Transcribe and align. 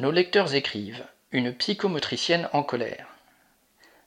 Nos 0.00 0.12
lecteurs 0.12 0.54
écrivent 0.54 1.04
Une 1.30 1.52
psychomotricienne 1.52 2.48
en 2.54 2.62
colère. 2.62 3.06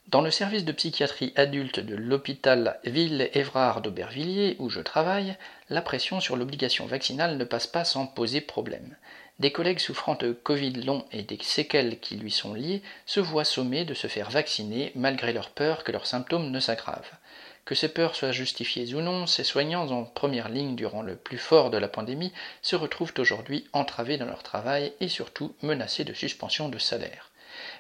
Dans 0.08 0.22
le 0.22 0.32
service 0.32 0.66
de 0.66 0.72
psychiatrie 0.72 1.34
adulte 1.36 1.80
de 1.80 1.96
l'hôpital 1.96 2.80
Ville-Évrard 2.84 3.82
d'Aubervilliers, 3.82 4.56
où 4.58 4.72
je 4.72 4.80
travaille, 4.80 5.38
la 5.70 5.84
pression 5.84 6.20
sur 6.20 6.36
l'obligation 6.36 6.88
vaccinale 6.88 7.38
ne 7.38 7.44
passe 7.44 7.68
pas 7.68 7.86
sans 7.86 8.08
poser 8.08 8.42
problème. 8.42 8.96
Des 9.38 9.52
collègues 9.52 9.78
souffrant 9.78 10.16
de 10.16 10.32
Covid 10.32 10.72
long 10.72 11.06
et 11.12 11.22
des 11.22 11.38
séquelles 11.44 12.00
qui 12.00 12.16
lui 12.16 12.32
sont 12.32 12.56
liées 12.56 12.82
se 13.06 13.20
voient 13.20 13.46
sommés 13.46 13.86
de 13.86 13.94
se 13.94 14.08
faire 14.08 14.32
vacciner 14.32 14.92
malgré 14.96 15.32
leur 15.32 15.52
peur 15.52 15.84
que 15.84 15.92
leurs 15.92 16.08
symptômes 16.08 16.50
ne 16.50 16.60
s'aggravent. 16.60 17.20
Que 17.66 17.76
ces 17.76 17.88
peurs 17.88 18.16
soient 18.16 18.32
justifiées 18.32 18.94
ou 18.94 19.02
non, 19.02 19.26
ces 19.26 19.44
soignants 19.44 19.90
en 19.90 20.04
première 20.04 20.50
ligne 20.50 20.76
durant 20.76 21.02
le 21.02 21.16
plus 21.16 21.38
fort 21.38 21.70
de 21.70 21.78
la 21.78 21.88
pandémie 21.88 22.34
se 22.62 22.76
retrouvent 22.76 23.14
aujourd'hui 23.18 23.68
entravés 23.74 24.18
dans 24.18 24.26
leur 24.26 24.44
travail 24.44 24.94
et 25.00 25.08
surtout 25.08 25.56
menacés 25.62 26.04
de 26.04 26.14
suspension 26.14 26.70
de 26.70 26.78
salaire. 26.78 27.33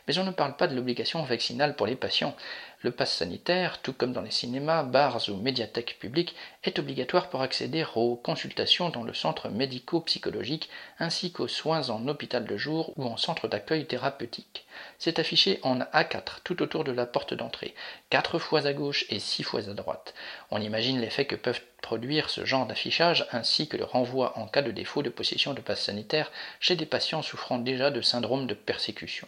Mais 0.07 0.17
on 0.17 0.23
ne 0.23 0.31
parle 0.31 0.55
pas 0.55 0.67
de 0.67 0.75
l'obligation 0.75 1.23
vaccinale 1.23 1.75
pour 1.75 1.87
les 1.87 1.95
patients. 1.95 2.35
Le 2.83 2.91
pass 2.91 3.13
sanitaire, 3.13 3.81
tout 3.81 3.93
comme 3.93 4.11
dans 4.11 4.21
les 4.21 4.29
cinémas, 4.29 4.83
bars 4.83 5.29
ou 5.29 5.35
médiathèques 5.37 5.97
publiques, 5.99 6.35
est 6.65 6.79
obligatoire 6.79 7.29
pour 7.29 7.41
accéder 7.41 7.85
aux 7.95 8.17
consultations 8.17 8.89
dans 8.89 9.03
le 9.03 9.13
centre 9.13 9.47
médico-psychologique 9.47 10.69
ainsi 10.99 11.31
qu'aux 11.31 11.47
soins 11.47 11.89
en 11.89 12.05
hôpital 12.09 12.45
de 12.45 12.57
jour 12.57 12.91
ou 12.97 13.05
en 13.05 13.15
centre 13.15 13.47
d'accueil 13.47 13.85
thérapeutique. 13.85 14.65
C'est 14.99 15.17
affiché 15.17 15.59
en 15.63 15.79
A4 15.79 16.41
tout 16.43 16.61
autour 16.61 16.83
de 16.83 16.91
la 16.91 17.05
porte 17.05 17.33
d'entrée, 17.33 17.73
quatre 18.09 18.37
fois 18.37 18.67
à 18.67 18.73
gauche 18.73 19.05
et 19.09 19.19
six 19.19 19.43
fois 19.43 19.69
à 19.69 19.73
droite. 19.73 20.13
On 20.51 20.59
imagine 20.59 20.99
l'effet 20.99 21.23
que 21.23 21.37
peuvent 21.37 21.61
produire 21.81 22.29
ce 22.29 22.43
genre 22.43 22.65
d'affichage 22.65 23.27
ainsi 23.31 23.69
que 23.69 23.77
le 23.77 23.85
renvoi 23.85 24.37
en 24.37 24.47
cas 24.47 24.61
de 24.61 24.71
défaut 24.71 25.03
de 25.03 25.09
possession 25.09 25.53
de 25.53 25.61
passe 25.61 25.83
sanitaire 25.83 26.31
chez 26.59 26.75
des 26.75 26.85
patients 26.85 27.21
souffrant 27.21 27.59
déjà 27.59 27.91
de 27.91 28.01
syndrome 28.01 28.45
de 28.45 28.53
persécution. 28.53 29.27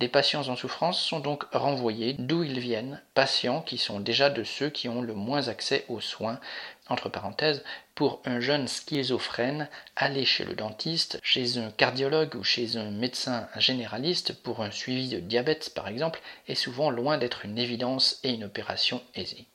Des 0.00 0.08
patients 0.08 0.48
en 0.48 0.56
souffrance 0.56 0.98
sont 0.98 1.20
donc 1.20 1.44
renvoyés 1.52 2.14
d'où 2.14 2.42
ils 2.42 2.58
viennent, 2.58 3.02
patients 3.12 3.60
qui 3.60 3.76
sont 3.76 4.00
déjà 4.00 4.30
de 4.30 4.44
ceux 4.44 4.70
qui 4.70 4.88
ont 4.88 5.02
le 5.02 5.12
moins 5.12 5.48
accès 5.48 5.84
aux 5.88 6.00
soins. 6.00 6.40
Entre 6.88 7.10
parenthèses, 7.10 7.62
pour 7.94 8.22
un 8.24 8.40
jeune 8.40 8.66
schizophrène, 8.66 9.68
aller 9.96 10.24
chez 10.24 10.44
le 10.44 10.54
dentiste, 10.54 11.20
chez 11.22 11.58
un 11.58 11.70
cardiologue 11.70 12.34
ou 12.34 12.42
chez 12.42 12.78
un 12.78 12.90
médecin 12.90 13.46
généraliste 13.58 14.42
pour 14.42 14.62
un 14.62 14.70
suivi 14.70 15.10
de 15.10 15.20
diabète 15.20 15.74
par 15.74 15.86
exemple, 15.86 16.22
est 16.48 16.54
souvent 16.54 16.88
loin 16.88 17.18
d'être 17.18 17.44
une 17.44 17.58
évidence 17.58 18.20
et 18.24 18.30
une 18.30 18.44
opération 18.44 19.02
aisée. 19.14 19.48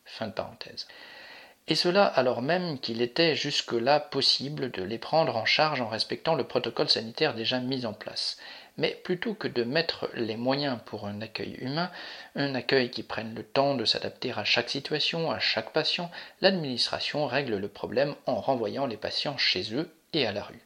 Et 1.67 1.73
cela 1.73 2.05
alors 2.05 2.44
même 2.44 2.80
qu'il 2.80 3.02
était 3.02 3.35
jusque-là 3.35 3.99
possible 3.99 4.69
de 4.69 4.83
les 4.83 4.99
prendre 4.99 5.35
en 5.35 5.45
charge 5.45 5.81
en 5.81 5.89
respectant 5.89 6.35
le 6.35 6.44
protocole 6.44 6.89
sanitaire 6.89 7.33
déjà 7.33 7.59
mis 7.59 7.88
en 7.88 7.94
place. 7.94 8.38
Mais 8.77 8.91
plutôt 9.03 9.33
que 9.33 9.47
de 9.47 9.63
mettre 9.63 10.09
les 10.13 10.38
moyens 10.38 10.77
pour 10.85 11.07
un 11.07 11.22
accueil 11.22 11.55
humain, 11.59 11.89
un 12.35 12.53
accueil 12.53 12.91
qui 12.91 13.02
prenne 13.02 13.33
le 13.33 13.44
temps 13.44 13.73
de 13.73 13.85
s'adapter 13.85 14.31
à 14.33 14.44
chaque 14.44 14.69
situation, 14.69 15.31
à 15.31 15.39
chaque 15.39 15.72
patient, 15.72 16.11
l'administration 16.41 17.25
règle 17.25 17.57
le 17.57 17.67
problème 17.67 18.13
en 18.27 18.35
renvoyant 18.35 18.85
les 18.85 18.97
patients 18.97 19.38
chez 19.38 19.73
eux 19.73 19.89
et 20.13 20.27
à 20.27 20.33
la 20.33 20.44
rue. 20.44 20.64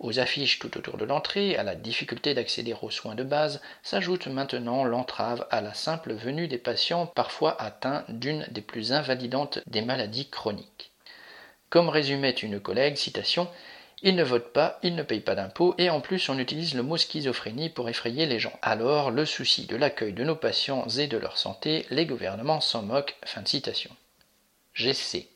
Aux 0.00 0.18
affiches 0.18 0.58
tout 0.58 0.76
autour 0.76 0.96
de 0.96 1.04
l'entrée, 1.04 1.56
à 1.56 1.62
la 1.62 1.74
difficulté 1.74 2.34
d'accéder 2.34 2.74
aux 2.80 2.90
soins 2.90 3.14
de 3.14 3.24
base, 3.24 3.60
s'ajoute 3.82 4.26
maintenant 4.26 4.84
l'entrave 4.84 5.46
à 5.50 5.60
la 5.60 5.74
simple 5.74 6.12
venue 6.12 6.48
des 6.48 6.58
patients 6.58 7.06
parfois 7.06 7.60
atteints 7.60 8.04
d'une 8.08 8.46
des 8.50 8.62
plus 8.62 8.92
invalidantes 8.92 9.60
des 9.66 9.82
maladies 9.82 10.28
chroniques. 10.28 10.92
Comme 11.70 11.88
résumait 11.88 12.30
une 12.30 12.60
collègue, 12.60 12.96
citation, 12.96 13.48
ils 14.02 14.16
ne 14.16 14.24
votent 14.24 14.52
pas, 14.52 14.80
ils 14.82 14.96
ne 14.96 15.04
payent 15.04 15.20
pas 15.20 15.36
d'impôts, 15.36 15.76
et 15.78 15.88
en 15.88 16.00
plus 16.00 16.28
on 16.28 16.38
utilise 16.38 16.74
le 16.74 16.82
mot 16.82 16.96
schizophrénie 16.96 17.70
pour 17.70 17.88
effrayer 17.88 18.26
les 18.26 18.40
gens. 18.40 18.58
Alors, 18.60 19.12
le 19.12 19.24
souci 19.24 19.66
de 19.66 19.76
l'accueil 19.76 20.12
de 20.12 20.24
nos 20.24 20.34
patients 20.34 20.86
et 20.98 21.06
de 21.06 21.16
leur 21.16 21.38
santé, 21.38 21.86
les 21.90 22.04
gouvernements 22.04 22.60
s'en 22.60 22.82
moquent. 22.82 23.16
Fin 23.24 23.42
de 23.42 23.48
citation. 23.48 23.94
J'essaie. 24.74 25.28